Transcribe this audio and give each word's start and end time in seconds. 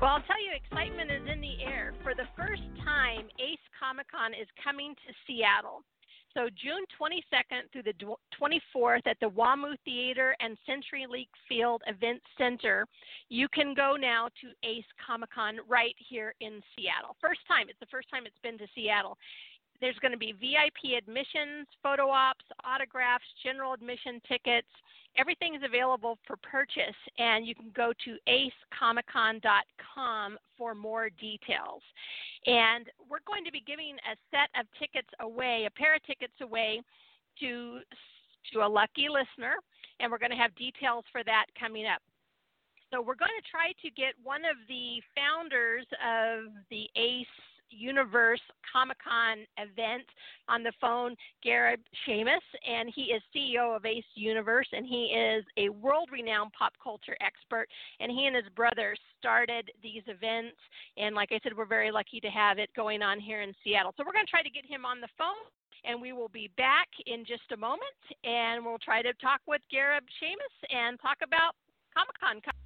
Well, 0.00 0.10
I'll 0.10 0.22
tell 0.30 0.38
you, 0.38 0.54
excitement 0.54 1.10
is 1.10 1.26
in 1.26 1.40
the 1.40 1.58
air. 1.64 1.92
For 2.04 2.14
the 2.14 2.30
first 2.36 2.62
time, 2.84 3.26
Ace 3.40 3.58
Comic 3.74 4.06
Con 4.08 4.30
is 4.30 4.46
coming 4.62 4.94
to 4.94 5.12
Seattle. 5.26 5.82
So, 6.34 6.46
June 6.54 6.86
22nd 6.94 7.66
through 7.72 7.82
the 7.82 7.98
24th 8.30 9.06
at 9.06 9.18
the 9.20 9.30
WAMU 9.30 9.74
Theater 9.84 10.36
and 10.38 10.56
CenturyLink 10.68 11.26
Field 11.48 11.82
Event 11.88 12.22
Center, 12.38 12.86
you 13.28 13.48
can 13.48 13.74
go 13.74 13.96
now 13.98 14.28
to 14.40 14.54
Ace 14.62 14.86
Comic 15.04 15.30
Con 15.34 15.58
right 15.66 15.96
here 15.98 16.32
in 16.40 16.62
Seattle. 16.76 17.16
First 17.20 17.40
time. 17.48 17.66
It's 17.68 17.80
the 17.80 17.90
first 17.90 18.08
time 18.08 18.22
it's 18.24 18.38
been 18.40 18.58
to 18.58 18.68
Seattle. 18.76 19.18
There's 19.80 19.98
going 20.00 20.12
to 20.12 20.18
be 20.18 20.32
VIP 20.32 20.96
admissions, 20.96 21.66
photo 21.82 22.10
ops, 22.10 22.44
autographs, 22.64 23.24
general 23.42 23.72
admission 23.72 24.20
tickets 24.28 24.68
everything 25.18 25.54
is 25.54 25.62
available 25.64 26.18
for 26.26 26.36
purchase, 26.36 26.96
and 27.18 27.46
you 27.46 27.54
can 27.54 27.70
go 27.74 27.92
to 28.04 28.16
acecomiccon.com 28.28 30.38
for 30.56 30.74
more 30.74 31.10
details. 31.10 31.82
And 32.46 32.86
we're 33.10 33.18
going 33.26 33.44
to 33.44 33.52
be 33.52 33.62
giving 33.66 33.96
a 34.10 34.16
set 34.30 34.48
of 34.58 34.66
tickets 34.78 35.08
away, 35.20 35.66
a 35.66 35.70
pair 35.70 35.96
of 35.96 36.02
tickets 36.04 36.32
away 36.40 36.80
to 37.40 37.80
to 38.52 38.60
a 38.60 38.68
lucky 38.68 39.08
listener, 39.10 39.56
and 40.00 40.10
we're 40.10 40.18
going 40.18 40.30
to 40.30 40.36
have 40.36 40.54
details 40.54 41.04
for 41.12 41.22
that 41.24 41.46
coming 41.58 41.86
up. 41.86 42.00
So 42.90 43.02
we're 43.02 43.18
going 43.18 43.36
to 43.36 43.50
try 43.50 43.72
to 43.82 43.90
get 43.90 44.14
one 44.22 44.46
of 44.46 44.56
the 44.68 45.02
founders 45.12 45.84
of 46.00 46.52
the 46.70 46.88
ACE 46.96 47.26
Universe 47.70 48.40
Comic 48.70 48.98
Con 49.02 49.38
event 49.56 50.04
on 50.48 50.62
the 50.62 50.72
phone, 50.80 51.14
Gareb 51.44 51.78
Shamus, 52.06 52.44
and 52.68 52.90
he 52.94 53.12
is 53.14 53.22
CEO 53.34 53.76
of 53.76 53.84
Ace 53.84 54.04
Universe, 54.14 54.68
and 54.72 54.86
he 54.86 55.06
is 55.06 55.44
a 55.56 55.68
world 55.68 56.08
renowned 56.12 56.52
pop 56.52 56.72
culture 56.82 57.16
expert. 57.20 57.66
And 58.00 58.10
he 58.10 58.26
and 58.26 58.36
his 58.36 58.48
brother 58.54 58.96
started 59.18 59.70
these 59.82 60.02
events. 60.06 60.56
And 60.96 61.14
like 61.14 61.30
I 61.32 61.40
said, 61.42 61.56
we're 61.56 61.66
very 61.66 61.90
lucky 61.90 62.20
to 62.20 62.28
have 62.28 62.58
it 62.58 62.70
going 62.74 63.02
on 63.02 63.20
here 63.20 63.42
in 63.42 63.52
Seattle. 63.64 63.92
So 63.96 64.04
we're 64.06 64.12
going 64.12 64.26
to 64.26 64.30
try 64.30 64.42
to 64.42 64.50
get 64.50 64.66
him 64.66 64.84
on 64.84 65.00
the 65.00 65.08
phone. 65.16 65.48
And 65.84 66.02
we 66.02 66.12
will 66.12 66.28
be 66.28 66.50
back 66.56 66.88
in 67.06 67.24
just 67.24 67.52
a 67.52 67.56
moment, 67.56 68.02
and 68.24 68.64
we'll 68.64 68.82
try 68.82 69.00
to 69.00 69.14
talk 69.14 69.40
with 69.46 69.62
Gareb 69.72 70.02
Shamus 70.20 70.76
and 70.76 70.98
talk 71.00 71.18
about 71.22 71.54
Comic 71.94 72.18
Con. 72.18 72.57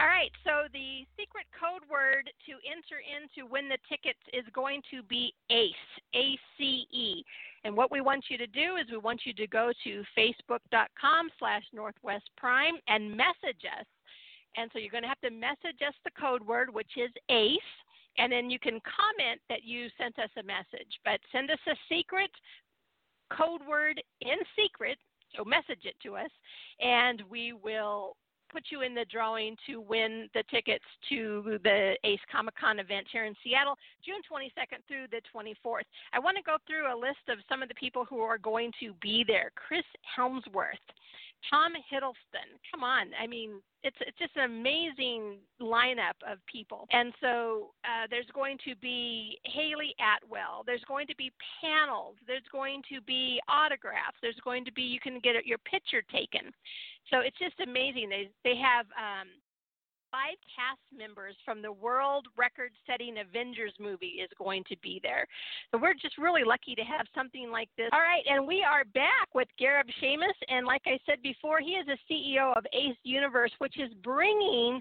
All 0.00 0.08
right, 0.08 0.30
so 0.42 0.66
the 0.72 1.06
secret 1.16 1.46
code 1.54 1.88
word 1.88 2.28
to 2.46 2.52
enter 2.66 2.98
into 2.98 3.50
win 3.50 3.68
the 3.68 3.78
tickets 3.88 4.18
is 4.32 4.44
going 4.52 4.82
to 4.90 5.02
be 5.04 5.32
ACE, 5.50 5.74
A 6.16 6.36
C 6.58 6.86
E. 6.90 7.24
And 7.62 7.76
what 7.76 7.92
we 7.92 8.00
want 8.00 8.24
you 8.28 8.36
to 8.38 8.46
do 8.48 8.76
is 8.76 8.90
we 8.90 8.98
want 8.98 9.22
you 9.24 9.32
to 9.34 9.46
go 9.46 9.72
to 9.84 10.02
facebook.com 10.18 11.30
slash 11.38 11.62
Northwest 11.72 12.28
Prime 12.36 12.74
and 12.88 13.16
message 13.16 13.64
us. 13.78 13.86
And 14.56 14.68
so 14.72 14.78
you're 14.78 14.90
going 14.90 15.04
to 15.04 15.08
have 15.08 15.20
to 15.20 15.30
message 15.30 15.80
us 15.86 15.94
the 16.04 16.10
code 16.20 16.44
word, 16.44 16.74
which 16.74 16.90
is 16.96 17.10
ACE. 17.30 17.58
And 18.18 18.30
then 18.30 18.50
you 18.50 18.58
can 18.58 18.80
comment 18.82 19.40
that 19.48 19.64
you 19.64 19.88
sent 19.96 20.18
us 20.18 20.30
a 20.36 20.42
message. 20.42 21.00
But 21.04 21.20
send 21.32 21.50
us 21.50 21.58
a 21.68 21.76
secret 21.88 22.30
code 23.30 23.62
word 23.66 24.02
in 24.20 24.36
secret, 24.58 24.98
so 25.34 25.44
message 25.44 25.84
it 25.84 25.96
to 26.02 26.16
us, 26.16 26.30
and 26.80 27.22
we 27.28 27.52
will 27.52 28.16
put 28.54 28.66
you 28.70 28.82
in 28.82 28.94
the 28.94 29.04
drawing 29.10 29.56
to 29.66 29.80
win 29.80 30.28
the 30.32 30.44
tickets 30.48 30.84
to 31.08 31.58
the 31.64 31.96
Ace 32.04 32.20
Comic 32.30 32.54
Con 32.54 32.78
event 32.78 33.04
here 33.10 33.24
in 33.24 33.34
Seattle, 33.42 33.76
June 34.04 34.22
22nd 34.30 34.78
through 34.86 35.06
the 35.10 35.20
24th. 35.34 35.82
I 36.12 36.20
want 36.20 36.36
to 36.36 36.42
go 36.44 36.56
through 36.64 36.86
a 36.86 36.94
list 36.94 37.26
of 37.28 37.38
some 37.48 37.64
of 37.64 37.68
the 37.68 37.74
people 37.74 38.04
who 38.04 38.20
are 38.20 38.38
going 38.38 38.70
to 38.78 38.94
be 39.02 39.24
there. 39.26 39.50
Chris 39.56 39.82
Hemsworth, 40.16 40.86
Tom 41.50 41.72
Hiddleston. 41.92 42.58
Come 42.70 42.82
on, 42.82 43.08
I 43.20 43.26
mean, 43.26 43.60
it's 43.82 43.96
it's 44.00 44.18
just 44.18 44.36
an 44.36 44.44
amazing 44.44 45.38
lineup 45.60 46.16
of 46.26 46.38
people. 46.50 46.86
And 46.90 47.12
so 47.20 47.70
uh, 47.84 48.06
there's 48.10 48.30
going 48.34 48.58
to 48.64 48.74
be 48.76 49.38
Hayley 49.44 49.94
Atwell. 50.00 50.62
There's 50.64 50.84
going 50.88 51.06
to 51.08 51.16
be 51.16 51.30
panels. 51.60 52.16
There's 52.26 52.48
going 52.50 52.82
to 52.92 53.00
be 53.02 53.40
autographs. 53.48 54.16
There's 54.22 54.40
going 54.42 54.64
to 54.64 54.72
be 54.72 54.82
you 54.82 55.00
can 55.00 55.20
get 55.20 55.44
your 55.44 55.58
picture 55.58 56.02
taken. 56.10 56.50
So 57.10 57.20
it's 57.20 57.38
just 57.38 57.60
amazing. 57.60 58.08
They 58.08 58.30
they 58.42 58.56
have 58.56 58.86
um, 58.96 59.28
five 60.14 60.38
cast 60.46 60.78
members 60.94 61.34
from 61.44 61.60
the 61.60 61.72
world 61.72 62.28
record 62.38 62.70
setting 62.86 63.18
Avengers 63.18 63.74
movie 63.80 64.22
is 64.22 64.30
going 64.38 64.62
to 64.70 64.76
be 64.78 65.00
there. 65.02 65.26
So 65.72 65.78
we're 65.82 65.98
just 65.98 66.16
really 66.18 66.44
lucky 66.46 66.76
to 66.76 66.82
have 66.82 67.06
something 67.14 67.50
like 67.50 67.68
this. 67.76 67.90
All 67.92 67.98
right, 67.98 68.22
and 68.30 68.46
we 68.46 68.62
are 68.62 68.84
back 68.94 69.26
with 69.34 69.48
Gareb 69.60 69.90
Shamus. 69.98 70.38
And 70.46 70.66
like 70.66 70.82
I 70.86 70.98
said 71.04 71.18
before, 71.22 71.58
he 71.58 71.74
is 71.74 71.86
a 71.90 71.98
CEO 72.06 72.56
of 72.56 72.64
Ace 72.72 72.96
Universe, 73.02 73.50
which 73.58 73.74
is 73.80 73.90
bringing 74.04 74.80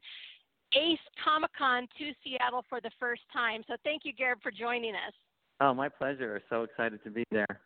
Ace 0.78 1.06
Comic 1.24 1.50
Con 1.58 1.88
to 1.98 2.12
Seattle 2.24 2.64
for 2.70 2.80
the 2.80 2.92
first 3.00 3.24
time. 3.34 3.64
So 3.68 3.74
thank 3.84 4.04
you, 4.06 4.14
Gareb, 4.14 4.42
for 4.44 4.52
joining 4.52 4.94
us. 4.94 5.14
Oh, 5.62 5.74
my 5.74 5.90
pleasure. 5.90 6.42
So 6.50 6.62
excited 6.62 7.04
to 7.06 7.10
be 7.10 7.24
there. 7.32 7.60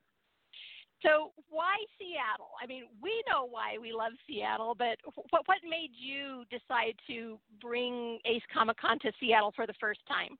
So 1.04 1.32
why 1.50 1.76
Seattle? 2.00 2.52
I 2.62 2.66
mean, 2.66 2.86
we 3.02 3.24
know 3.30 3.48
why 3.50 3.78
we 3.80 3.94
love 3.94 4.14
Seattle, 4.28 4.76
but 4.78 4.98
what 5.30 5.44
what 5.46 5.58
made 5.64 5.92
you 5.94 6.44
decide 6.50 6.96
to 7.08 7.40
bring 7.62 8.20
Ace 8.26 8.42
Comic 8.54 8.78
Con 8.78 8.98
to 9.00 9.12
Seattle 9.20 9.54
for 9.56 9.68
the 9.68 9.76
first 9.80 10.00
time? 10.08 10.38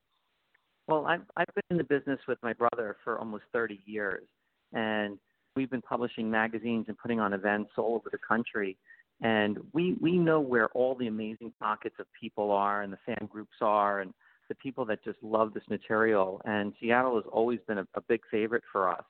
Well, 0.88 1.06
I've 1.06 1.22
I've 1.36 1.54
been 1.54 1.64
in 1.70 1.76
the 1.78 1.84
business 1.84 2.18
with 2.26 2.38
my 2.42 2.52
brother 2.52 2.96
for 3.04 3.18
almost 3.18 3.44
30 3.52 3.80
years, 3.84 4.26
and 4.72 5.18
we've 5.54 5.70
been 5.70 5.82
publishing 5.82 6.30
magazines 6.30 6.86
and 6.88 6.98
putting 6.98 7.20
on 7.20 7.32
events 7.32 7.70
all 7.76 7.94
over 7.94 8.08
the 8.10 8.18
country. 8.18 8.76
And 9.20 9.58
we 9.72 9.96
we 10.00 10.18
know 10.18 10.40
where 10.40 10.68
all 10.70 10.94
the 10.96 11.06
amazing 11.06 11.52
pockets 11.60 11.96
of 12.00 12.06
people 12.20 12.50
are, 12.50 12.82
and 12.82 12.92
the 12.92 12.98
fan 13.06 13.28
groups 13.30 13.56
are, 13.60 14.00
and 14.00 14.12
the 14.48 14.54
people 14.56 14.84
that 14.86 15.04
just 15.04 15.18
love 15.22 15.54
this 15.54 15.64
material. 15.68 16.40
And 16.44 16.72
Seattle 16.80 17.14
has 17.16 17.24
always 17.30 17.60
been 17.68 17.78
a, 17.78 17.86
a 17.94 18.00
big 18.00 18.22
favorite 18.30 18.64
for 18.72 18.88
us. 18.88 19.04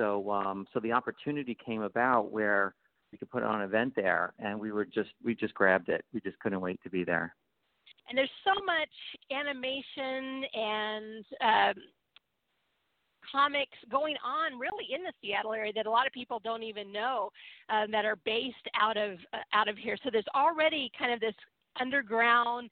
So 0.00 0.30
um, 0.30 0.66
so 0.72 0.80
the 0.80 0.92
opportunity 0.92 1.54
came 1.54 1.82
about 1.82 2.32
where 2.32 2.74
we 3.12 3.18
could 3.18 3.30
put 3.30 3.42
on 3.42 3.60
an 3.60 3.68
event 3.68 3.92
there, 3.94 4.32
and 4.38 4.58
we 4.58 4.72
were 4.72 4.86
just 4.86 5.10
we 5.22 5.34
just 5.34 5.52
grabbed 5.52 5.90
it. 5.90 6.06
We 6.14 6.20
just 6.20 6.38
couldn't 6.38 6.60
wait 6.60 6.80
to 6.84 6.90
be 6.90 7.04
there. 7.04 7.34
And 8.08 8.16
there's 8.16 8.30
so 8.42 8.54
much 8.64 8.88
animation 9.30 10.44
and 10.54 11.24
um, 11.42 11.82
comics 13.30 13.76
going 13.90 14.16
on 14.24 14.58
really 14.58 14.86
in 14.92 15.02
the 15.02 15.12
Seattle 15.20 15.52
area 15.52 15.72
that 15.74 15.84
a 15.86 15.90
lot 15.90 16.06
of 16.06 16.14
people 16.14 16.40
don't 16.42 16.62
even 16.62 16.90
know 16.90 17.28
um, 17.68 17.90
that 17.90 18.06
are 18.06 18.16
based 18.24 18.56
out 18.80 18.96
of 18.96 19.18
uh, 19.34 19.38
out 19.52 19.68
of 19.68 19.76
here. 19.76 19.98
So 20.02 20.08
there's 20.10 20.24
already 20.34 20.90
kind 20.98 21.12
of 21.12 21.20
this 21.20 21.34
underground 21.78 22.70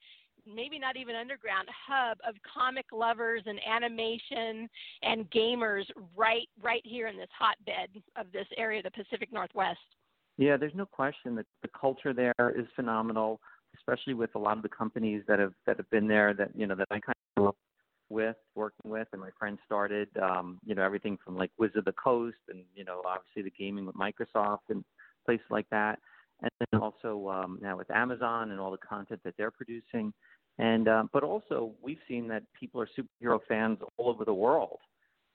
maybe 0.52 0.78
not 0.78 0.96
even 0.96 1.14
underground 1.14 1.68
hub 1.86 2.18
of 2.26 2.34
comic 2.42 2.86
lovers 2.92 3.42
and 3.46 3.60
animation 3.66 4.68
and 5.02 5.30
gamers 5.30 5.84
right 6.16 6.48
right 6.62 6.82
here 6.84 7.08
in 7.08 7.16
this 7.16 7.28
hotbed 7.38 8.02
of 8.16 8.30
this 8.32 8.46
area, 8.56 8.82
the 8.82 8.90
Pacific 8.90 9.32
Northwest. 9.32 9.78
Yeah, 10.36 10.56
there's 10.56 10.74
no 10.74 10.86
question 10.86 11.34
that 11.36 11.46
the 11.62 11.68
culture 11.68 12.12
there 12.12 12.54
is 12.56 12.66
phenomenal, 12.76 13.40
especially 13.76 14.14
with 14.14 14.30
a 14.34 14.38
lot 14.38 14.56
of 14.56 14.62
the 14.62 14.68
companies 14.68 15.22
that 15.28 15.38
have 15.38 15.52
that 15.66 15.76
have 15.76 15.90
been 15.90 16.06
there 16.06 16.32
that 16.34 16.50
you 16.54 16.66
know 16.66 16.74
that 16.74 16.86
I 16.90 17.00
kind 17.00 17.14
of 17.36 17.36
grew 17.36 17.48
up 17.48 17.56
with, 18.08 18.36
working 18.54 18.90
with, 18.90 19.08
and 19.12 19.20
my 19.20 19.30
friends 19.38 19.58
started. 19.66 20.08
Um, 20.22 20.58
you 20.64 20.74
know, 20.74 20.82
everything 20.82 21.18
from 21.24 21.36
like 21.36 21.50
Wizard 21.58 21.78
of 21.78 21.84
the 21.84 21.92
Coast, 21.92 22.36
and 22.48 22.62
you 22.74 22.84
know, 22.84 23.02
obviously 23.06 23.42
the 23.42 23.50
gaming 23.50 23.86
with 23.86 23.96
Microsoft 23.96 24.70
and 24.70 24.84
places 25.26 25.46
like 25.50 25.66
that, 25.70 25.98
and 26.42 26.50
then 26.58 26.80
also 26.80 27.28
um, 27.28 27.58
now 27.60 27.76
with 27.76 27.90
Amazon 27.90 28.50
and 28.50 28.60
all 28.60 28.70
the 28.70 28.78
content 28.78 29.20
that 29.24 29.34
they're 29.36 29.50
producing. 29.50 30.12
And 30.58 30.88
uh, 30.88 31.04
but 31.12 31.22
also 31.22 31.72
we've 31.82 31.98
seen 32.08 32.26
that 32.28 32.42
people 32.58 32.80
are 32.80 32.88
superhero 32.98 33.38
fans 33.48 33.78
all 33.96 34.08
over 34.08 34.24
the 34.24 34.34
world, 34.34 34.78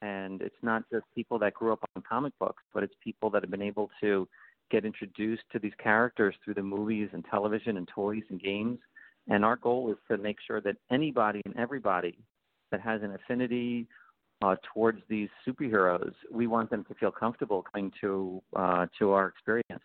and 0.01 0.41
it's 0.41 0.55
not 0.61 0.83
just 0.91 1.05
people 1.15 1.39
that 1.39 1.53
grew 1.53 1.71
up 1.71 1.79
on 1.95 2.03
comic 2.07 2.33
books, 2.39 2.63
but 2.73 2.83
it's 2.83 2.93
people 3.01 3.29
that 3.31 3.41
have 3.41 3.51
been 3.51 3.61
able 3.61 3.89
to 4.01 4.27
get 4.69 4.85
introduced 4.85 5.43
to 5.51 5.59
these 5.59 5.71
characters 5.81 6.35
through 6.43 6.55
the 6.55 6.63
movies 6.63 7.09
and 7.13 7.23
television 7.29 7.77
and 7.77 7.87
toys 7.87 8.23
and 8.29 8.41
games. 8.41 8.79
And 9.29 9.45
our 9.45 9.55
goal 9.55 9.89
is 9.91 9.97
to 10.09 10.17
make 10.17 10.37
sure 10.45 10.59
that 10.61 10.75
anybody 10.91 11.41
and 11.45 11.55
everybody 11.57 12.17
that 12.71 12.81
has 12.81 13.01
an 13.01 13.13
affinity 13.13 13.87
uh, 14.43 14.55
towards 14.73 14.99
these 15.07 15.29
superheroes, 15.47 16.13
we 16.31 16.47
want 16.47 16.69
them 16.69 16.83
to 16.85 16.93
feel 16.95 17.11
comfortable 17.11 17.63
coming 17.73 17.91
to 18.01 18.41
uh, 18.55 18.87
to 18.99 19.11
our 19.11 19.27
experience. 19.27 19.83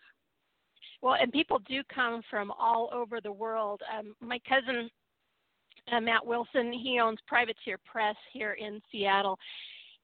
Well, 1.01 1.15
and 1.19 1.31
people 1.31 1.59
do 1.67 1.81
come 1.93 2.21
from 2.29 2.51
all 2.51 2.89
over 2.93 3.21
the 3.21 3.31
world. 3.31 3.81
Um, 3.97 4.15
my 4.19 4.39
cousin 4.47 4.89
uh, 5.91 5.99
Matt 5.99 6.25
Wilson, 6.25 6.71
he 6.73 6.99
owns 6.99 7.19
Privateer 7.27 7.77
Press 7.89 8.15
here 8.33 8.53
in 8.53 8.81
Seattle, 8.91 9.37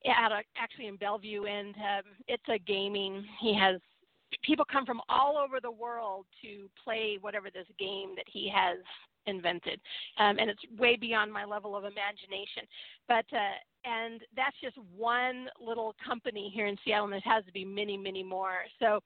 at 0.05 0.31
a, 0.31 0.41
actually 0.57 0.87
in 0.87 0.97
Bellevue, 0.97 1.45
and 1.45 1.75
um, 1.75 2.03
it's 2.27 2.43
a 2.49 2.59
gaming. 2.59 3.23
He 3.41 3.57
has 3.57 3.79
people 4.43 4.65
come 4.69 4.85
from 4.85 5.01
all 5.09 5.37
over 5.37 5.59
the 5.61 5.71
world 5.71 6.25
to 6.41 6.69
play 6.83 7.17
whatever 7.21 7.49
this 7.49 7.67
game 7.79 8.09
that 8.15 8.25
he 8.31 8.51
has 8.53 8.77
invented, 9.27 9.79
um, 10.19 10.37
and 10.39 10.49
it's 10.49 10.61
way 10.77 10.95
beyond 10.95 11.31
my 11.31 11.45
level 11.45 11.75
of 11.75 11.83
imagination. 11.83 12.63
But 13.07 13.25
uh, 13.33 13.89
and 13.89 14.21
that's 14.35 14.55
just 14.61 14.77
one 14.95 15.47
little 15.59 15.95
company 16.05 16.51
here 16.53 16.67
in 16.67 16.75
Seattle, 16.83 17.05
and 17.05 17.13
there 17.13 17.21
has 17.23 17.45
to 17.45 17.51
be 17.51 17.65
many, 17.65 17.97
many 17.97 18.23
more. 18.23 18.61
So 18.79 18.99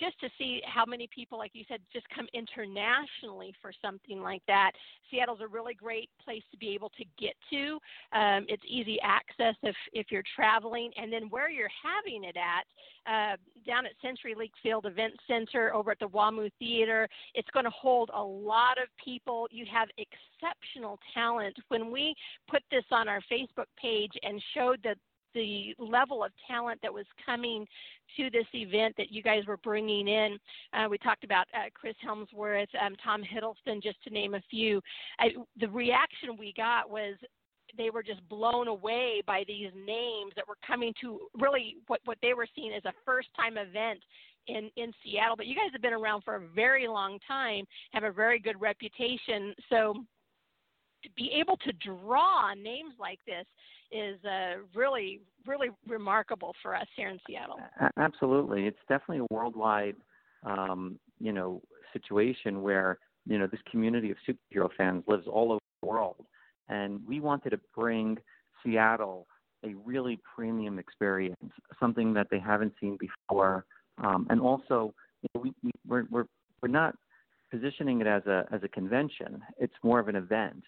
just 0.00 0.18
to 0.20 0.28
see 0.38 0.62
how 0.64 0.84
many 0.86 1.08
people, 1.14 1.38
like 1.38 1.50
you 1.54 1.64
said, 1.68 1.80
just 1.92 2.06
come 2.14 2.26
internationally 2.32 3.54
for 3.60 3.72
something 3.82 4.20
like 4.20 4.42
that. 4.46 4.72
Seattle's 5.10 5.40
a 5.42 5.46
really 5.46 5.74
great 5.74 6.08
place 6.24 6.42
to 6.50 6.56
be 6.56 6.70
able 6.70 6.90
to 6.90 7.04
get 7.18 7.34
to. 7.50 7.78
Um, 8.18 8.46
it's 8.48 8.62
easy 8.66 8.98
access 9.02 9.54
if 9.62 9.76
if 9.92 10.06
you're 10.10 10.24
traveling, 10.34 10.90
and 10.96 11.12
then 11.12 11.28
where 11.28 11.50
you're 11.50 11.70
having 11.82 12.24
it 12.24 12.36
at, 12.36 12.64
uh, 13.06 13.36
down 13.66 13.84
at 13.86 13.92
CenturyLink 14.02 14.50
Field 14.62 14.86
Event 14.86 15.14
Center 15.26 15.74
over 15.74 15.90
at 15.90 15.98
the 15.98 16.08
WAMU 16.08 16.50
Theater, 16.58 17.08
it's 17.34 17.48
going 17.50 17.64
to 17.64 17.70
hold 17.70 18.10
a 18.14 18.22
lot 18.22 18.78
of 18.82 18.88
people. 19.02 19.46
You 19.50 19.66
have 19.72 19.88
exceptional 19.98 20.98
talent. 21.12 21.56
When 21.68 21.90
we 21.90 22.14
put 22.48 22.62
this 22.70 22.84
on 22.90 23.08
our 23.08 23.20
Facebook 23.30 23.66
page 23.80 24.12
and 24.22 24.42
showed 24.54 24.80
that 24.84 24.96
the 25.34 25.74
level 25.78 26.24
of 26.24 26.32
talent 26.48 26.80
that 26.82 26.92
was 26.92 27.06
coming 27.24 27.66
to 28.16 28.30
this 28.30 28.46
event 28.54 28.94
that 28.96 29.12
you 29.12 29.22
guys 29.22 29.46
were 29.46 29.58
bringing 29.58 30.08
in. 30.08 30.38
Uh, 30.72 30.88
we 30.88 30.98
talked 30.98 31.24
about 31.24 31.46
uh, 31.54 31.68
Chris 31.74 31.94
Hemsworth, 32.06 32.68
um, 32.84 32.96
Tom 33.02 33.22
Hiddleston, 33.22 33.82
just 33.82 34.02
to 34.04 34.10
name 34.10 34.34
a 34.34 34.42
few. 34.50 34.80
I, 35.18 35.30
the 35.58 35.68
reaction 35.68 36.36
we 36.38 36.52
got 36.56 36.90
was 36.90 37.14
they 37.76 37.90
were 37.90 38.02
just 38.02 38.26
blown 38.28 38.68
away 38.68 39.22
by 39.26 39.44
these 39.46 39.70
names 39.74 40.32
that 40.36 40.46
were 40.48 40.58
coming 40.66 40.92
to 41.00 41.20
really 41.38 41.76
what, 41.86 42.00
what 42.04 42.18
they 42.22 42.34
were 42.34 42.46
seeing 42.54 42.72
as 42.72 42.84
a 42.84 42.92
first 43.04 43.28
time 43.36 43.56
event 43.56 44.00
in, 44.48 44.70
in 44.76 44.92
Seattle. 45.02 45.36
But 45.36 45.46
you 45.46 45.54
guys 45.54 45.70
have 45.72 45.82
been 45.82 45.92
around 45.92 46.22
for 46.22 46.36
a 46.36 46.48
very 46.54 46.88
long 46.88 47.18
time, 47.26 47.64
have 47.92 48.04
a 48.04 48.12
very 48.12 48.38
good 48.38 48.60
reputation. 48.60 49.54
So 49.68 49.94
to 51.02 51.08
be 51.16 51.30
able 51.38 51.56
to 51.58 51.72
draw 51.72 52.54
names 52.54 52.94
like 52.98 53.18
this 53.26 53.46
is 53.92 54.22
uh, 54.24 54.62
really, 54.74 55.20
really 55.46 55.68
remarkable 55.88 56.54
for 56.62 56.74
us 56.74 56.86
here 56.96 57.08
in 57.08 57.18
Seattle. 57.26 57.58
Absolutely, 57.96 58.66
it's 58.66 58.78
definitely 58.88 59.26
a 59.30 59.34
worldwide, 59.34 59.96
um, 60.44 60.98
you 61.18 61.32
know, 61.32 61.60
situation 61.92 62.62
where 62.62 62.98
you 63.26 63.38
know 63.38 63.46
this 63.46 63.60
community 63.70 64.10
of 64.10 64.16
superhero 64.28 64.68
fans 64.76 65.02
lives 65.06 65.26
all 65.26 65.52
over 65.52 65.60
the 65.82 65.88
world, 65.88 66.24
and 66.68 67.00
we 67.06 67.20
wanted 67.20 67.50
to 67.50 67.60
bring 67.74 68.16
Seattle 68.62 69.26
a 69.64 69.74
really 69.84 70.18
premium 70.34 70.78
experience, 70.78 71.52
something 71.78 72.14
that 72.14 72.28
they 72.30 72.38
haven't 72.38 72.72
seen 72.80 72.96
before, 72.98 73.66
um, 74.02 74.26
and 74.30 74.40
also 74.40 74.94
you 75.22 75.28
know, 75.34 75.40
we, 75.42 75.52
we 75.62 75.70
we're, 75.86 76.04
we're 76.10 76.26
we're 76.62 76.68
not 76.68 76.94
positioning 77.50 78.00
it 78.00 78.06
as 78.06 78.24
a 78.26 78.46
as 78.52 78.62
a 78.62 78.68
convention. 78.68 79.42
It's 79.58 79.74
more 79.82 79.98
of 79.98 80.08
an 80.08 80.16
event 80.16 80.62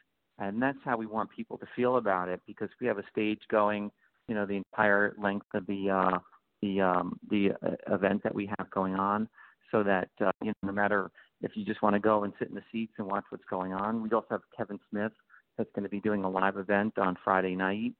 and 0.48 0.60
that's 0.60 0.78
how 0.84 0.96
we 0.96 1.06
want 1.06 1.30
people 1.30 1.56
to 1.58 1.66
feel 1.76 1.96
about 1.96 2.28
it 2.28 2.40
because 2.46 2.68
we 2.80 2.86
have 2.86 2.98
a 2.98 3.04
stage 3.10 3.40
going, 3.50 3.90
you 4.28 4.34
know, 4.34 4.46
the 4.46 4.56
entire 4.56 5.14
length 5.22 5.46
of 5.54 5.66
the 5.66 5.90
uh, 5.90 6.18
the 6.60 6.80
um, 6.80 7.18
the 7.30 7.50
uh, 7.62 7.94
event 7.94 8.22
that 8.22 8.34
we 8.34 8.50
have 8.58 8.70
going 8.70 8.94
on, 8.94 9.28
so 9.70 9.82
that 9.82 10.08
uh, 10.20 10.30
you 10.42 10.48
know, 10.48 10.54
no 10.64 10.72
matter 10.72 11.10
if 11.42 11.52
you 11.56 11.64
just 11.64 11.82
want 11.82 11.94
to 11.94 12.00
go 12.00 12.24
and 12.24 12.32
sit 12.38 12.48
in 12.48 12.54
the 12.54 12.62
seats 12.70 12.92
and 12.98 13.06
watch 13.06 13.24
what's 13.30 13.44
going 13.50 13.72
on. 13.72 14.02
We 14.02 14.10
also 14.10 14.28
have 14.30 14.42
Kevin 14.56 14.78
Smith 14.90 15.12
that's 15.58 15.70
going 15.74 15.82
to 15.82 15.88
be 15.88 16.00
doing 16.00 16.24
a 16.24 16.30
live 16.30 16.56
event 16.56 16.98
on 16.98 17.16
Friday 17.24 17.56
night. 17.56 17.92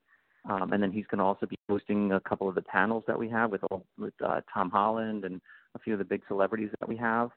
Um, 0.49 0.73
and 0.73 0.83
then 0.83 0.91
he's 0.91 1.07
going 1.07 1.19
to 1.19 1.25
also 1.25 1.47
be 1.47 1.57
hosting 1.69 2.13
a 2.13 2.21
couple 2.21 2.49
of 2.49 2.55
the 2.55 2.63
panels 2.63 3.05
that 3.07 3.19
we 3.19 3.29
have 3.29 3.51
with 3.51 3.63
with 3.99 4.15
uh, 4.25 4.41
Tom 4.53 4.71
Holland 4.71 5.25
and 5.25 5.41
a 5.75 5.79
few 5.79 5.93
of 5.93 5.99
the 5.99 6.05
big 6.05 6.23
celebrities 6.29 6.71
that 6.81 6.89
we 6.89 6.97
have 6.97 7.31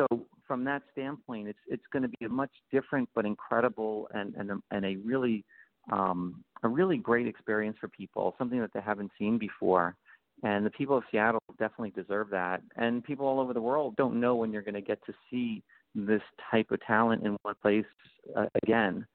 so 0.00 0.26
from 0.46 0.64
that 0.64 0.82
standpoint, 0.92 1.48
it's 1.48 1.58
it's 1.68 1.82
going 1.92 2.02
to 2.02 2.08
be 2.08 2.26
a 2.26 2.28
much 2.28 2.50
different 2.72 3.08
but 3.14 3.26
incredible 3.26 4.08
and 4.14 4.34
and 4.34 4.50
a, 4.50 4.58
and 4.70 4.84
a 4.84 4.96
really 4.96 5.44
um, 5.92 6.44
a 6.62 6.68
really 6.68 6.96
great 6.96 7.26
experience 7.26 7.76
for 7.80 7.88
people, 7.88 8.34
something 8.38 8.60
that 8.60 8.70
they 8.72 8.80
haven't 8.80 9.10
seen 9.18 9.38
before. 9.38 9.96
And 10.42 10.64
the 10.64 10.70
people 10.70 10.96
of 10.96 11.04
Seattle 11.10 11.42
definitely 11.58 11.90
deserve 11.90 12.30
that. 12.30 12.62
And 12.76 13.04
people 13.04 13.26
all 13.26 13.40
over 13.40 13.52
the 13.52 13.60
world 13.60 13.96
don't 13.96 14.18
know 14.18 14.36
when 14.36 14.52
you're 14.52 14.62
going 14.62 14.74
to 14.74 14.80
get 14.80 15.04
to 15.04 15.12
see 15.30 15.62
this 15.94 16.22
type 16.50 16.70
of 16.70 16.80
talent 16.86 17.24
in 17.24 17.36
one 17.42 17.54
place 17.60 17.84
uh, 18.36 18.46
again. 18.62 19.06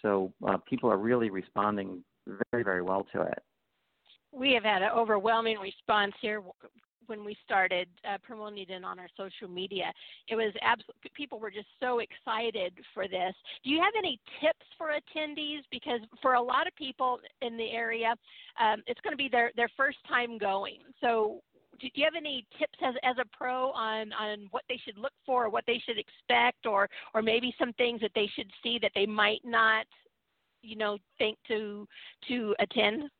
So 0.00 0.32
uh, 0.46 0.56
people 0.68 0.90
are 0.90 0.96
really 0.96 1.30
responding 1.30 2.02
very, 2.50 2.64
very 2.64 2.82
well 2.82 3.06
to 3.12 3.22
it. 3.22 3.38
We 4.32 4.52
have 4.54 4.64
had 4.64 4.82
an 4.82 4.90
overwhelming 4.90 5.58
response 5.58 6.14
here 6.20 6.42
when 7.06 7.24
we 7.24 7.36
started 7.44 7.88
uh, 8.08 8.18
promoting 8.22 8.66
it 8.68 8.84
on 8.84 8.98
our 8.98 9.08
social 9.16 9.48
media. 9.48 9.92
It 10.28 10.36
was 10.36 10.52
absolutely 10.62 11.10
people 11.14 11.38
were 11.38 11.50
just 11.50 11.68
so 11.80 12.00
excited 12.00 12.72
for 12.94 13.08
this. 13.08 13.34
Do 13.64 13.70
you 13.70 13.80
have 13.80 13.92
any 13.96 14.18
tips 14.40 14.66
for 14.78 14.88
attendees? 14.88 15.60
Because 15.70 16.00
for 16.20 16.34
a 16.34 16.42
lot 16.42 16.66
of 16.66 16.74
people 16.76 17.18
in 17.40 17.56
the 17.56 17.70
area, 17.70 18.14
um, 18.60 18.82
it's 18.86 19.00
going 19.00 19.12
to 19.12 19.16
be 19.16 19.28
their 19.28 19.52
their 19.56 19.70
first 19.76 19.98
time 20.08 20.38
going. 20.38 20.78
So 21.00 21.42
do 21.80 21.88
you 21.94 22.04
have 22.04 22.14
any 22.16 22.46
tips 22.58 22.78
as, 22.84 22.94
as 23.02 23.16
a 23.18 23.36
pro 23.36 23.70
on, 23.72 24.12
on 24.12 24.46
what 24.50 24.62
they 24.68 24.80
should 24.84 24.96
look 24.96 25.12
for, 25.26 25.46
or 25.46 25.50
what 25.50 25.64
they 25.66 25.82
should 25.84 25.98
expect, 25.98 26.66
or 26.66 26.88
or 27.14 27.22
maybe 27.22 27.54
some 27.58 27.72
things 27.74 28.00
that 28.00 28.12
they 28.14 28.30
should 28.34 28.50
see 28.62 28.78
that 28.80 28.92
they 28.94 29.06
might 29.06 29.40
not, 29.44 29.86
you 30.62 30.76
know, 30.76 30.98
think 31.18 31.38
to 31.48 31.86
to 32.28 32.54
attend? 32.60 33.10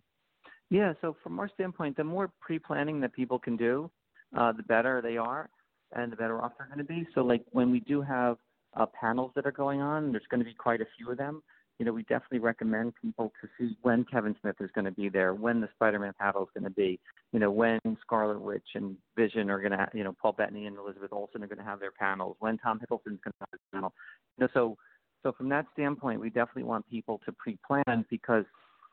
Yeah, 0.72 0.94
so 1.02 1.14
from 1.22 1.38
our 1.38 1.50
standpoint, 1.50 1.98
the 1.98 2.04
more 2.04 2.32
pre-planning 2.40 2.98
that 3.00 3.12
people 3.12 3.38
can 3.38 3.58
do, 3.58 3.90
uh, 4.34 4.52
the 4.52 4.62
better 4.62 5.02
they 5.02 5.18
are, 5.18 5.50
and 5.94 6.10
the 6.10 6.16
better 6.16 6.40
off 6.40 6.52
they're 6.56 6.66
going 6.66 6.78
to 6.78 6.84
be. 6.84 7.06
So, 7.14 7.20
like 7.20 7.44
when 7.50 7.70
we 7.70 7.80
do 7.80 8.00
have 8.00 8.38
uh, 8.74 8.86
panels 8.98 9.32
that 9.34 9.44
are 9.44 9.52
going 9.52 9.82
on, 9.82 10.12
there's 10.12 10.24
going 10.30 10.38
to 10.38 10.46
be 10.46 10.54
quite 10.54 10.80
a 10.80 10.86
few 10.96 11.10
of 11.10 11.18
them. 11.18 11.42
You 11.78 11.84
know, 11.84 11.92
we 11.92 12.04
definitely 12.04 12.38
recommend 12.38 12.94
people 13.02 13.34
to 13.42 13.48
see 13.58 13.76
when 13.82 14.06
Kevin 14.10 14.34
Smith 14.40 14.56
is 14.60 14.70
going 14.74 14.86
to 14.86 14.92
be 14.92 15.10
there, 15.10 15.34
when 15.34 15.60
the 15.60 15.68
Spider-Man 15.74 16.14
panel 16.18 16.44
is 16.44 16.48
going 16.54 16.64
to 16.64 16.70
be, 16.70 16.98
you 17.34 17.38
know, 17.38 17.50
when 17.50 17.78
Scarlet 18.00 18.40
Witch 18.40 18.68
and 18.74 18.96
Vision 19.14 19.50
are 19.50 19.58
going 19.60 19.72
to, 19.72 19.86
you 19.92 20.04
know, 20.04 20.16
Paul 20.22 20.32
Bettany 20.32 20.64
and 20.64 20.78
Elizabeth 20.78 21.12
Olsen 21.12 21.42
are 21.42 21.48
going 21.48 21.58
to 21.58 21.64
have 21.64 21.80
their 21.80 21.92
panels, 21.92 22.36
when 22.38 22.56
Tom 22.56 22.78
Hiddleston's 22.78 23.20
going 23.22 23.34
to 23.34 23.40
have 23.40 23.48
his 23.52 23.60
panel. 23.74 23.92
You 24.38 24.46
know, 24.46 24.48
so 24.54 24.76
so 25.22 25.32
from 25.32 25.50
that 25.50 25.66
standpoint, 25.74 26.18
we 26.18 26.30
definitely 26.30 26.62
want 26.62 26.88
people 26.88 27.20
to 27.26 27.32
pre-plan 27.32 28.06
because 28.08 28.46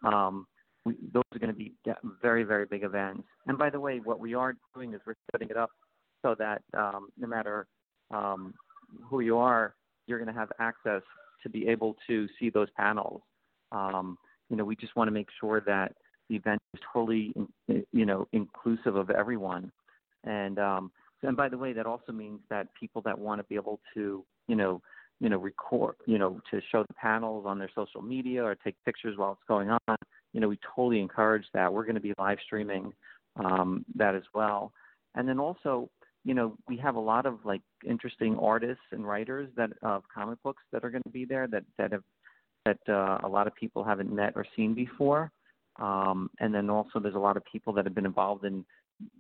um, 0.04 0.46
we, 0.86 0.96
those 1.14 1.24
are 1.34 1.40
going 1.40 1.52
to 1.52 1.56
be 1.56 1.74
very, 2.22 2.44
very 2.44 2.66
big 2.66 2.84
events. 2.84 3.24
And 3.48 3.58
by 3.58 3.70
the 3.70 3.80
way, 3.80 4.00
what 4.00 4.20
we 4.20 4.34
are 4.34 4.56
doing 4.74 4.94
is 4.94 5.02
we're 5.06 5.16
setting 5.32 5.50
it 5.50 5.58
up 5.58 5.72
so 6.22 6.36
that 6.40 6.62
um, 6.78 7.10
no 7.18 7.28
matter 7.28 7.68
um, 8.12 8.54
who 9.04 9.20
you 9.22 9.38
are, 9.38 9.76
you're 10.08 10.20
going 10.20 10.34
to 10.34 10.40
have 10.40 10.52
access 10.60 11.02
to 11.44 11.50
be 11.50 11.68
able 11.68 11.96
to 12.08 12.28
see 12.40 12.50
those 12.50 12.68
panels. 12.76 13.22
Um, 13.72 14.18
you 14.50 14.58
know, 14.58 14.64
we 14.64 14.76
just 14.76 14.96
want 14.96 15.08
to 15.08 15.12
make 15.12 15.28
sure 15.40 15.62
that 15.62 15.94
the 16.30 16.36
event 16.36 16.62
is 16.74 16.82
totally, 16.92 17.34
you 17.68 18.06
know, 18.06 18.28
inclusive 18.34 18.96
of 18.96 19.10
everyone. 19.10 19.72
And 20.24 20.60
um, 20.60 20.92
and 21.24 21.36
by 21.36 21.50
the 21.50 21.58
way, 21.58 21.74
that 21.74 21.86
also 21.86 22.12
means 22.12 22.40
that 22.50 22.68
people 22.80 23.02
that 23.04 23.18
want 23.18 23.40
to 23.40 23.44
be 23.46 23.56
able 23.56 23.80
to, 23.94 24.24
you 24.48 24.56
know, 24.56 24.82
you 25.20 25.30
know, 25.30 25.38
record, 25.38 25.96
you 26.06 26.18
know, 26.18 26.40
to 26.50 26.62
show 26.72 26.84
the 26.84 26.94
panels 26.94 27.46
on 27.46 27.60
their 27.60 27.70
social 27.76 28.02
media 28.02 28.44
or 28.44 28.56
take 28.56 28.76
pictures 28.86 29.18
while 29.18 29.34
it's 29.34 29.48
going 29.48 29.70
on, 29.70 29.98
you 30.34 30.40
know, 30.40 30.48
we 30.48 30.60
totally 30.76 31.00
encourage 31.00 31.46
that. 31.54 31.72
We're 31.72 31.86
going 31.86 31.96
to 31.96 32.02
be 32.02 32.14
live 32.18 32.38
streaming 32.46 32.94
um, 33.38 33.86
that 33.96 34.16
as 34.16 34.24
well. 34.34 34.72
And 35.16 35.28
then 35.28 35.40
also, 35.40 35.90
you 36.24 36.34
know, 36.34 36.56
we 36.68 36.78
have 36.78 36.96
a 36.96 37.00
lot 37.00 37.26
of 37.26 37.40
like 37.44 37.62
interesting 37.88 38.38
artists 38.38 38.84
and 38.92 39.08
writers 39.08 39.50
that 39.56 39.72
of 39.82 40.04
comic 40.14 40.42
books 40.44 40.64
that 40.72 40.84
are 40.84 40.90
going 40.90 41.04
to 41.04 41.10
be 41.10 41.26
there 41.26 41.48
that 41.48 41.64
that 41.78 41.92
have 41.92 42.04
that 42.66 42.80
uh, 42.88 43.20
a 43.24 43.28
lot 43.28 43.48
of 43.48 43.56
people 43.56 43.84
haven't 43.84 44.12
met 44.14 44.34
or 44.36 44.46
seen 44.56 44.74
before. 44.74 45.32
Um, 45.78 46.30
and 46.40 46.54
then 46.54 46.70
also, 46.70 47.00
there's 47.00 47.16
a 47.16 47.20
lot 47.20 47.38
of 47.38 47.44
people 47.46 47.72
that 47.74 47.86
have 47.86 47.96
been 47.96 48.06
involved 48.06 48.44
in 48.44 48.66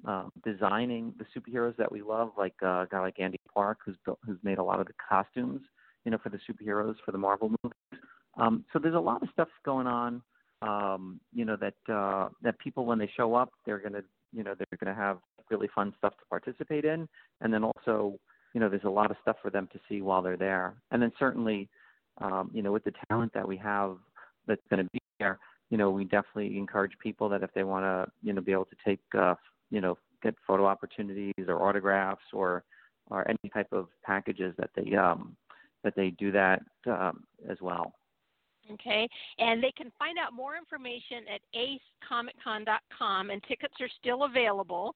uh, 0.06 0.26
designing 0.44 1.14
the 1.18 1.26
superheroes 1.34 1.76
that 1.78 1.90
we 1.90 2.02
love, 2.02 2.32
like 2.38 2.56
uh, 2.62 2.82
a 2.82 2.88
guy 2.92 3.00
like 3.00 3.20
Andy 3.20 3.40
Park, 3.54 3.80
who's 3.86 3.96
built, 4.04 4.20
who's 4.26 4.38
made 4.44 4.58
a 4.58 4.64
lot 4.64 4.82
of 4.82 4.88
the 4.88 4.94
costumes, 5.08 5.62
you 6.04 6.12
know, 6.12 6.18
for 6.22 6.30
the 6.30 6.40
superheroes 6.50 6.96
for 7.06 7.14
the 7.14 7.18
Marvel 7.18 7.50
movies. 7.64 8.02
Um, 8.38 8.66
so 8.74 8.80
there's 8.80 8.96
a 8.96 9.00
lot 9.00 9.24
of 9.24 9.30
stuff 9.32 9.48
going 9.64 9.88
on 9.88 10.22
um, 10.62 11.20
you 11.34 11.46
know 11.46 11.58
that 11.58 11.94
uh, 11.94 12.30
that 12.42 12.60
people 12.60 12.86
when 12.86 13.00
they 13.00 13.10
show 13.16 13.36
up, 13.36 13.52
they're 13.66 13.80
gonna 13.80 14.02
you 14.34 14.44
know 14.44 14.54
they're 14.56 14.78
gonna 14.84 14.96
have 14.96 15.20
really 15.50 15.70
fun 15.74 15.94
stuff 15.98 16.14
to 16.18 16.26
participate 16.30 16.86
in, 16.86 17.08
and 17.42 17.54
then 17.54 17.64
also 17.64 18.20
you 18.54 18.60
know 18.60 18.70
there's 18.70 18.84
a 18.84 18.90
lot 18.90 19.12
of 19.12 19.18
stuff 19.22 19.38
for 19.42 19.50
them 19.50 19.68
to 19.74 19.80
see 19.88 20.02
while 20.02 20.22
they're 20.22 20.38
there, 20.38 20.76
and 20.92 21.02
then 21.02 21.12
certainly 21.18 21.70
um, 22.22 22.52
you 22.54 22.62
know 22.62 22.72
with 22.72 22.84
the 22.84 22.94
talent 23.10 23.34
that 23.34 23.48
we 23.48 23.58
have 23.58 23.98
that's 24.48 24.62
going 24.70 24.84
to 24.84 24.90
be 24.92 25.00
there, 25.20 25.40
you 25.70 25.78
know 25.78 25.90
we 25.90 26.04
definitely 26.04 26.58
encourage 26.58 26.94
people 27.02 27.30
that 27.30 27.44
if 27.44 27.54
they 27.54 27.64
want 27.64 27.86
to 27.86 28.12
you 28.22 28.34
know 28.34 28.42
be 28.42 28.52
able 28.52 28.66
to 28.66 28.76
take 28.86 29.00
uh, 29.18 29.36
you 29.72 29.82
know 29.82 29.98
get 30.22 30.36
photo 30.46 30.66
opportunities 30.66 31.46
or 31.48 31.68
autographs 31.68 32.26
or 32.34 32.64
or 33.10 33.28
any 33.28 33.50
type 33.54 33.72
of 33.72 33.88
packages 34.04 34.54
that 34.58 34.70
they 34.76 34.96
um, 34.96 35.36
that 35.84 35.96
they 35.96 36.10
do 36.12 36.32
that 36.32 36.62
um, 36.88 37.24
as 37.50 37.58
well. 37.62 37.94
Okay, 38.72 39.08
and 39.40 39.64
they 39.64 39.72
can 39.76 39.92
find 39.98 40.18
out 40.20 40.34
more 40.34 40.56
information 40.56 41.26
at 41.34 41.42
acecomiccon.com, 41.56 43.30
and 43.30 43.42
tickets 43.44 43.74
are 43.82 43.90
still 44.00 44.26
available. 44.26 44.96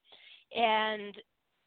And 0.54 1.16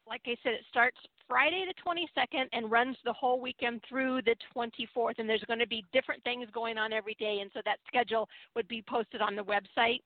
like 0.08 0.22
I 0.26 0.36
said, 0.42 0.54
it 0.54 0.64
starts 0.70 0.96
Friday 1.28 1.66
the 1.66 1.74
22nd 1.86 2.46
and 2.52 2.70
runs 2.70 2.96
the 3.04 3.12
whole 3.12 3.40
weekend 3.40 3.82
through 3.88 4.22
the 4.22 4.34
24th. 4.56 5.18
And 5.18 5.28
there's 5.28 5.44
going 5.46 5.58
to 5.58 5.66
be 5.66 5.84
different 5.92 6.24
things 6.24 6.46
going 6.52 6.78
on 6.78 6.92
every 6.92 7.14
day, 7.18 7.40
and 7.42 7.50
so 7.52 7.60
that 7.64 7.78
schedule 7.86 8.28
would 8.56 8.68
be 8.68 8.82
posted 8.88 9.20
on 9.20 9.36
the 9.36 9.44
website. 9.44 10.00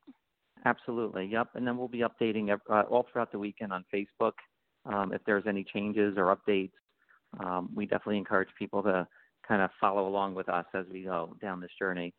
Absolutely, 0.64 1.26
yep. 1.26 1.48
And 1.54 1.66
then 1.66 1.76
we'll 1.76 1.88
be 1.88 2.02
updating 2.02 2.50
uh, 2.52 2.82
all 2.82 3.06
throughout 3.12 3.32
the 3.32 3.38
weekend 3.38 3.72
on 3.72 3.84
Facebook 3.92 4.32
um, 4.86 5.12
if 5.12 5.22
there's 5.24 5.44
any 5.46 5.64
changes 5.64 6.14
or 6.16 6.36
updates. 6.36 6.72
Um, 7.40 7.70
we 7.74 7.86
definitely 7.86 8.18
encourage 8.18 8.48
people 8.58 8.82
to 8.82 9.06
kind 9.46 9.62
of 9.62 9.70
follow 9.80 10.06
along 10.08 10.34
with 10.34 10.48
us 10.48 10.66
as 10.74 10.86
we 10.90 11.02
go 11.02 11.36
down 11.40 11.60
this 11.60 11.70
journey. 11.78 12.12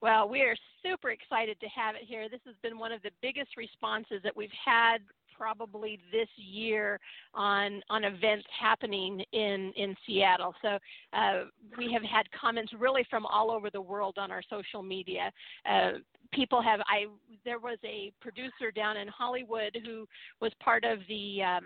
Well, 0.00 0.28
we 0.28 0.42
are 0.42 0.56
super 0.82 1.10
excited 1.10 1.58
to 1.60 1.66
have 1.68 1.94
it 1.94 2.02
here. 2.06 2.28
This 2.28 2.40
has 2.46 2.54
been 2.62 2.78
one 2.78 2.92
of 2.92 3.02
the 3.02 3.10
biggest 3.22 3.56
responses 3.56 4.20
that 4.22 4.36
we've 4.36 4.50
had 4.64 4.98
probably 5.36 5.98
this 6.12 6.28
year 6.36 7.00
on 7.34 7.80
on 7.90 8.04
events 8.04 8.46
happening 8.60 9.22
in 9.32 9.72
in 9.76 9.96
Seattle. 10.06 10.54
So 10.62 10.78
uh, 11.12 11.44
we 11.76 11.92
have 11.92 12.02
had 12.02 12.30
comments 12.38 12.72
really 12.78 13.06
from 13.10 13.26
all 13.26 13.50
over 13.50 13.70
the 13.70 13.80
world 13.80 14.16
on 14.18 14.30
our 14.30 14.42
social 14.48 14.82
media. 14.82 15.32
Uh, 15.68 15.92
people 16.32 16.62
have 16.62 16.80
I 16.80 17.06
there 17.44 17.58
was 17.58 17.78
a 17.84 18.12
producer 18.20 18.70
down 18.74 18.96
in 18.96 19.08
Hollywood 19.08 19.78
who 19.84 20.06
was 20.40 20.52
part 20.60 20.84
of 20.84 20.98
the 21.08 21.42
um, 21.42 21.64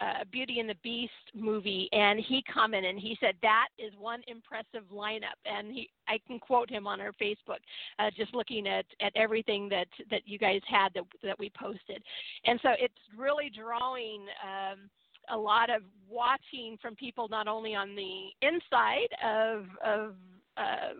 uh, 0.00 0.24
Beauty 0.30 0.60
and 0.60 0.68
the 0.68 0.76
Beast 0.82 1.12
movie, 1.34 1.88
and 1.92 2.20
he 2.20 2.42
commented. 2.42 2.90
and 2.90 3.00
He 3.00 3.16
said 3.20 3.34
that 3.42 3.68
is 3.78 3.92
one 3.98 4.22
impressive 4.26 4.88
lineup, 4.92 5.38
and 5.44 5.72
he 5.72 5.90
I 6.06 6.18
can 6.26 6.38
quote 6.38 6.70
him 6.70 6.86
on 6.86 7.00
our 7.00 7.12
Facebook, 7.12 7.60
uh, 7.98 8.10
just 8.16 8.34
looking 8.34 8.66
at 8.66 8.86
at 9.00 9.12
everything 9.16 9.68
that 9.70 9.88
that 10.10 10.22
you 10.26 10.38
guys 10.38 10.60
had 10.68 10.92
that 10.94 11.04
that 11.22 11.38
we 11.38 11.50
posted, 11.58 12.02
and 12.44 12.58
so 12.62 12.70
it's 12.78 12.94
really 13.16 13.50
drawing. 13.50 14.26
Um, 14.42 14.90
a 15.30 15.36
lot 15.36 15.68
of 15.68 15.82
watching 16.08 16.78
from 16.80 16.96
people 16.96 17.28
not 17.28 17.46
only 17.46 17.74
on 17.74 17.94
the 17.94 18.28
inside 18.40 19.08
of 19.22 19.66
of 19.84 20.14
uh, 20.56 20.94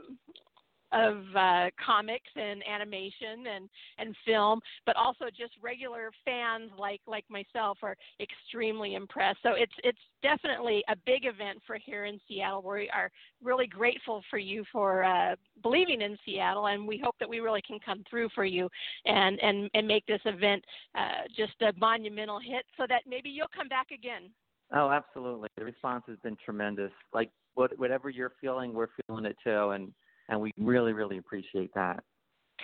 of 0.93 1.19
uh, 1.37 1.67
comics 1.85 2.31
and 2.37 2.63
animation 2.67 3.47
and 3.55 3.69
and 3.99 4.15
film, 4.25 4.61
but 4.87 4.97
also 4.97 5.27
just 5.27 5.53
regular 5.63 6.11
fans 6.25 6.71
like 6.79 7.01
like 7.07 7.25
myself 7.29 7.79
are 7.83 7.97
extremely 8.21 8.95
impressed. 8.95 9.39
So 9.43 9.51
it's 9.53 9.73
it's 9.85 9.99
definitely 10.23 10.83
a 10.89 10.97
big 11.07 11.25
event 11.25 11.59
for 11.67 11.77
here 11.77 12.07
in 12.07 12.21
Seattle. 12.27 12.63
We 12.63 12.91
are 12.91 13.11
really 13.43 13.67
grateful 13.67 14.23
for 14.31 14.39
you 14.39 14.65
for 14.73 15.05
uh, 15.05 15.37
believing 15.63 16.03
in 16.03 16.17
Seattle, 16.25 16.67
and 16.67 16.87
we 16.87 17.01
hope 17.03 17.17
that 17.21 17.29
we 17.29 17.41
really 17.41 17.63
can 17.63 17.79
come 17.85 18.03
through 18.09 18.29
for 18.35 18.45
you 18.45 18.69
and 19.05 19.39
and 19.41 19.71
and 19.75 19.87
make 19.87 20.07
this 20.07 20.21
event 20.25 20.65
uh, 20.95 21.29
just 21.37 21.55
a 21.63 21.73
monumental 21.79 22.39
hit, 22.39 22.65
so 22.77 22.85
that 22.89 23.03
maybe 23.07 23.29
you'll 23.29 23.47
come 23.55 23.69
back 23.69 23.91
again. 23.91 24.31
Oh, 24.75 24.91
absolutely. 24.91 25.49
The 25.57 25.65
response 25.65 26.05
has 26.09 26.19
been 26.23 26.37
tremendous. 26.45 26.93
Like 27.15 27.31
what, 27.55 27.79
whatever 27.79 28.11
you're 28.11 28.33
feeling, 28.41 28.75
we're 28.75 28.89
feeling 29.07 29.25
it 29.25 29.37
too, 29.43 29.71
and 29.71 29.93
and 30.29 30.41
we 30.41 30.53
really, 30.59 30.93
really 30.93 31.19
appreciate 31.19 31.73
that. 31.75 32.03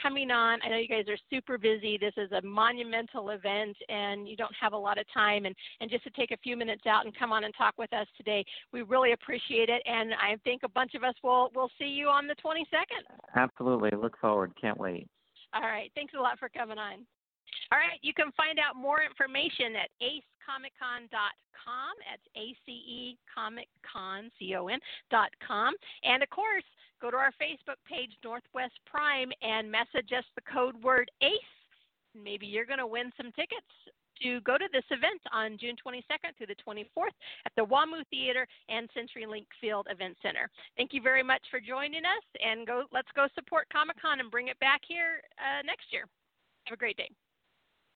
Coming 0.02 0.30
on, 0.32 0.58
I 0.64 0.68
know 0.68 0.76
you 0.76 0.88
guys 0.88 1.04
are 1.08 1.16
super 1.30 1.56
busy. 1.56 1.96
This 1.96 2.14
is 2.16 2.30
a 2.32 2.42
monumental 2.42 3.30
event, 3.30 3.76
and 3.88 4.28
you 4.28 4.36
don't 4.36 4.54
have 4.60 4.72
a 4.72 4.76
lot 4.76 4.98
of 4.98 5.06
time. 5.14 5.46
And, 5.46 5.54
and 5.80 5.88
just 5.88 6.02
to 6.04 6.10
take 6.10 6.32
a 6.32 6.36
few 6.38 6.56
minutes 6.56 6.82
out 6.86 7.04
and 7.04 7.16
come 7.16 7.32
on 7.32 7.44
and 7.44 7.54
talk 7.56 7.74
with 7.78 7.92
us 7.92 8.06
today, 8.16 8.44
we 8.72 8.82
really 8.82 9.12
appreciate 9.12 9.68
it. 9.68 9.82
And 9.86 10.12
I 10.14 10.36
think 10.42 10.62
a 10.64 10.68
bunch 10.68 10.94
of 10.94 11.04
us 11.04 11.14
will 11.22 11.50
will 11.54 11.70
see 11.78 11.86
you 11.86 12.08
on 12.08 12.26
the 12.26 12.34
22nd. 12.44 13.16
Absolutely, 13.36 13.90
look 13.96 14.18
forward. 14.18 14.52
Can't 14.60 14.78
wait. 14.78 15.06
All 15.54 15.62
right, 15.62 15.92
thanks 15.94 16.12
a 16.18 16.20
lot 16.20 16.40
for 16.40 16.48
coming 16.48 16.78
on. 16.78 17.06
All 17.74 17.82
right, 17.82 17.98
you 18.06 18.14
can 18.14 18.30
find 18.38 18.62
out 18.62 18.78
more 18.78 19.02
information 19.02 19.74
at 19.74 19.90
acecomiccon.com. 19.98 21.10
That's 21.10 22.22
A-C-E 22.38 23.18
Comic 23.26 23.66
Con, 23.82 24.30
C-O-N, 24.38 24.78
dot 25.10 25.34
com. 25.42 25.74
And 26.04 26.22
of 26.22 26.30
course, 26.30 26.62
go 27.02 27.10
to 27.10 27.16
our 27.16 27.34
Facebook 27.34 27.82
page, 27.82 28.14
Northwest 28.22 28.78
Prime, 28.86 29.32
and 29.42 29.66
message 29.66 30.14
us 30.16 30.22
the 30.38 30.46
code 30.46 30.80
word 30.84 31.10
ACE. 31.20 31.50
Maybe 32.14 32.46
you're 32.46 32.64
going 32.64 32.78
to 32.78 32.86
win 32.86 33.10
some 33.16 33.34
tickets 33.34 33.66
to 34.22 34.40
go 34.42 34.54
to 34.56 34.70
this 34.70 34.86
event 34.94 35.18
on 35.34 35.58
June 35.58 35.74
22nd 35.74 36.38
through 36.38 36.54
the 36.54 36.62
24th 36.62 37.18
at 37.42 37.50
the 37.56 37.66
WAMU 37.66 38.06
Theater 38.06 38.46
and 38.68 38.88
CenturyLink 38.94 39.50
Field 39.60 39.88
Event 39.90 40.14
Center. 40.22 40.48
Thank 40.76 40.94
you 40.94 41.02
very 41.02 41.24
much 41.24 41.42
for 41.50 41.58
joining 41.58 42.06
us, 42.06 42.22
and 42.38 42.68
go. 42.68 42.84
Let's 42.92 43.10
go 43.16 43.26
support 43.34 43.66
Comic 43.72 44.00
Con 44.00 44.20
and 44.20 44.30
bring 44.30 44.46
it 44.46 44.60
back 44.60 44.82
here 44.86 45.26
uh, 45.42 45.66
next 45.66 45.90
year. 45.90 46.06
Have 46.66 46.76
a 46.76 46.78
great 46.78 46.96
day. 46.96 47.10